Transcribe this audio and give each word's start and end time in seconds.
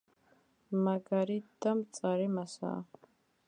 მაგარი 0.87 1.37
და 1.67 1.77
მწარე 1.83 2.27
მასაა. 2.39 3.07